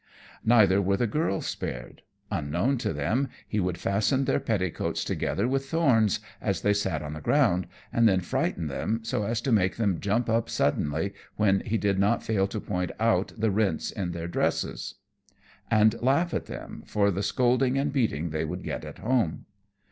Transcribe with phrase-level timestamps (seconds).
[0.43, 2.01] Neither were the girls spared.
[2.31, 7.13] Unknown to them he would fasten their petticoats together with thorns, as they sat on
[7.13, 11.59] the ground, and then frighten them, so as to make them jump up suddenly, when
[11.59, 14.95] he did not fail to point out the rents in their dresses,
[15.69, 19.45] and laugh at them for the scolding and beating they would get at home.